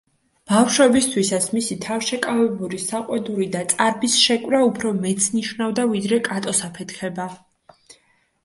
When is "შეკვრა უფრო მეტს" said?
4.23-5.29